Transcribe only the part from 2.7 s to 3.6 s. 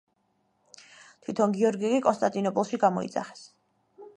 გამოიძახეს.